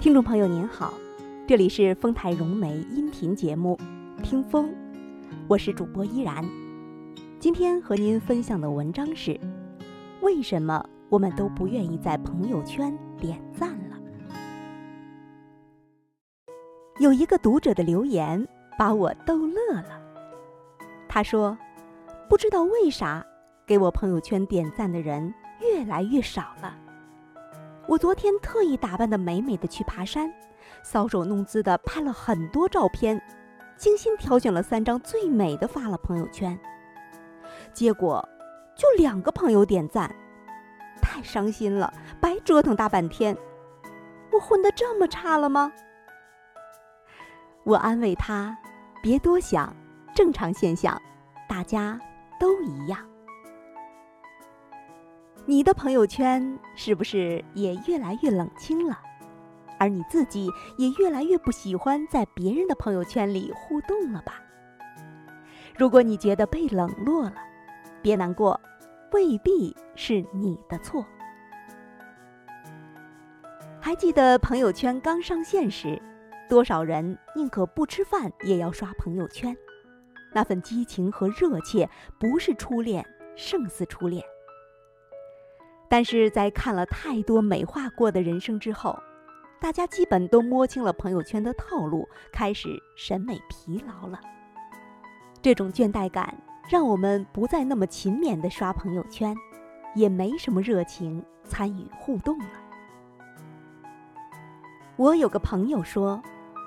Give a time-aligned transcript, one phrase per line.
[0.00, 0.94] 听众朋友您好，
[1.44, 3.76] 这里是丰台融媒音频节目
[4.22, 4.70] 《听风》，
[5.48, 6.48] 我是主播依然。
[7.40, 9.36] 今天和您分享的文章是：
[10.20, 13.96] 为什么我们都不愿意在朋友圈点赞了？
[17.00, 18.46] 有一个读者的留言
[18.78, 20.00] 把我逗乐了。
[21.08, 21.58] 他说
[22.30, 23.26] ：“不知道为啥，
[23.66, 26.78] 给我朋友圈点赞的人越来越少了。”
[27.88, 30.30] 我昨天特意打扮的美美的去爬山，
[30.84, 33.18] 搔首弄姿的拍了很多照片，
[33.78, 36.56] 精心挑选了三张最美的发了朋友圈。
[37.72, 38.28] 结果
[38.76, 40.14] 就两个朋友点赞，
[41.00, 41.90] 太伤心了，
[42.20, 43.34] 白折腾大半天。
[44.30, 45.72] 我混得这么差了吗？
[47.64, 48.54] 我安慰他，
[49.02, 49.74] 别多想，
[50.14, 51.00] 正常现象，
[51.48, 51.98] 大家
[52.38, 52.98] 都一样。
[55.48, 59.00] 你的朋友圈是不是也越来越冷清了？
[59.78, 64.42] 而你自己也越来越不喜欢在别人的朋友圈里互动了吧？
[65.74, 67.36] 如果你觉得被冷落了，
[68.02, 68.60] 别难过，
[69.12, 71.02] 未必是你的错。
[73.80, 75.98] 还记得朋友圈刚上线时，
[76.46, 79.56] 多少人宁可不吃饭也要刷朋友圈？
[80.34, 81.88] 那份激情和热切，
[82.20, 83.02] 不是初恋
[83.34, 84.22] 胜似初恋。
[85.88, 88.98] 但是在看了太多美化过的人生之后，
[89.60, 94.20] 大家基本都摸清了朋友圈的套路，开始审美疲劳了。
[95.40, 96.36] 这种倦怠感
[96.68, 99.34] 让我们不再那么勤勉地刷朋友圈，
[99.94, 102.50] 也没什么热情参与互动了。
[104.96, 106.22] 我有个朋友说，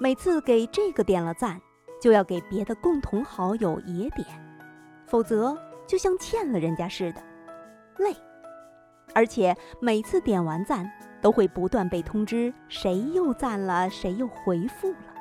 [0.00, 1.60] 每次给这个点了赞，
[2.00, 4.26] 就要给别的共同好友也点，
[5.06, 7.22] 否则就像欠了人家似的，
[7.98, 8.16] 累。
[9.14, 15.14] 而且每次点完赞，都会不断被通知谁又赞了，谁又回复了，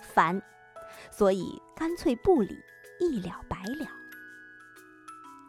[0.00, 0.40] 烦，
[1.10, 2.58] 所以干脆不理，
[3.00, 3.86] 一了百了。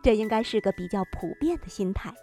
[0.01, 2.13] 这应该是个比较普遍的心态，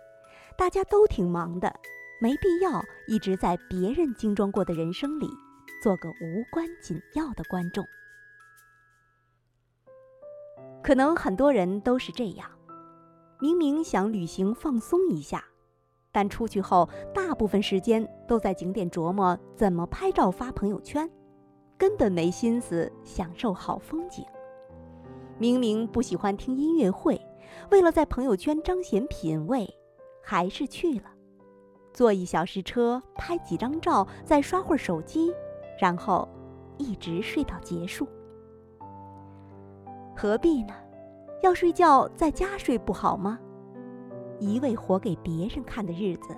[0.57, 1.75] 大家都挺忙的，
[2.21, 5.29] 没必要一直在别人精装过的人生里
[5.83, 7.85] 做个无关紧要的观众。
[10.83, 12.51] 可能很多人都是这样。
[13.39, 15.45] 明明想旅行放松一下，
[16.11, 21.11] 但出去后大部分时间都在景点琢磨怎么拍照发朋友圈，
[21.77, 24.25] 根本没心思享受好风景。
[25.39, 27.21] 明明不喜欢听音乐会，
[27.71, 29.69] 为了在朋友圈彰显品味，
[30.23, 31.11] 还是去了。
[31.93, 35.31] 坐一小时车，拍几张照，再刷会儿手机，
[35.79, 36.27] 然后
[36.79, 38.09] 一直睡到结束。
[40.17, 40.73] 何必呢？
[41.43, 43.39] 要睡觉，在家睡不好吗？
[44.39, 46.37] 一味活给别人看的日子，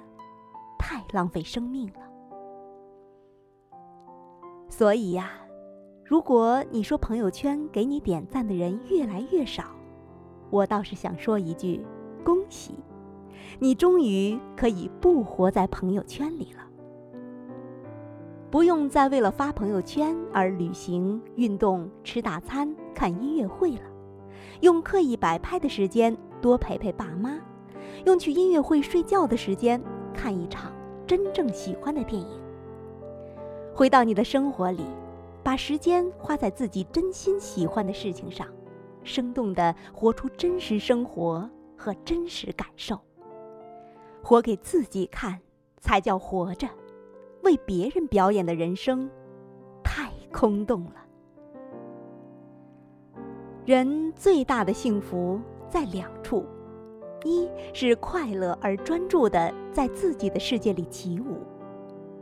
[0.78, 2.00] 太浪费生命了。
[4.68, 5.30] 所以呀，
[6.04, 9.64] 如果你说朋友圈给你点赞的人越来越少，
[10.50, 11.84] 我倒是想说一句：
[12.24, 12.74] 恭喜，
[13.58, 16.62] 你终于可以不活在朋友圈里了，
[18.50, 23.82] 不用再为了发朋友圈而旅行、运动、吃大餐、看音乐会了。
[24.60, 27.38] 用刻意摆拍的时间多陪陪爸妈，
[28.04, 29.82] 用去音乐会睡觉的时间
[30.12, 30.72] 看一场
[31.06, 32.40] 真正喜欢的电影。
[33.74, 34.84] 回到你的生活里，
[35.42, 38.46] 把时间花在自己真心喜欢的事情上，
[39.04, 42.98] 生动地活出真实生活和真实感受。
[44.22, 45.38] 活给自己看
[45.80, 46.68] 才叫活着，
[47.42, 49.08] 为别人表演的人生，
[49.82, 51.07] 太空洞了。
[53.68, 56.42] 人最大的幸福在两处：
[57.22, 61.34] 一是快乐而专注的在自己的世界里起舞；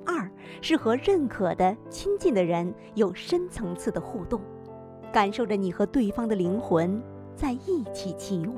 [0.05, 0.29] 二
[0.61, 4.41] 是和认可的亲近的人有深层次的互动，
[5.13, 7.01] 感受着你和对方的灵魂
[7.37, 8.57] 在一起起舞。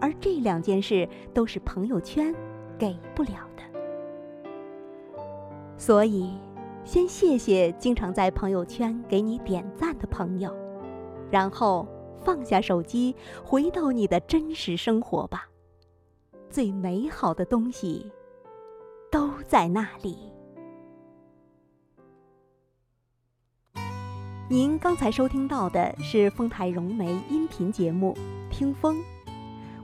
[0.00, 2.34] 而这两件事都是朋友圈
[2.76, 3.62] 给不了的。
[5.76, 6.32] 所以，
[6.84, 10.52] 先谢谢经常在朋友圈给你点赞的朋友。
[11.30, 11.86] 然后
[12.22, 15.46] 放下手机，回到你的真实生活吧。
[16.48, 18.10] 最美好的东西
[19.10, 20.18] 都在那里。
[24.48, 28.12] 您刚才收听到的是丰台融媒音频节目
[28.52, 28.96] 《听风》，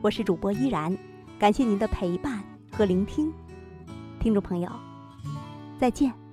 [0.03, 0.99] 我是主播依然，
[1.39, 3.33] 感谢您的陪伴和聆听，
[4.19, 4.69] 听众朋友，
[5.79, 6.26] 再见。